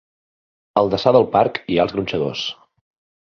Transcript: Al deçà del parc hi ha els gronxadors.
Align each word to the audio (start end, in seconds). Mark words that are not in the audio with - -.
Al 0.81 0.89
deçà 0.93 1.13
del 1.17 1.27
parc 1.35 1.61
hi 1.73 1.77
ha 1.81 1.85
els 1.87 1.95
gronxadors. 1.97 2.47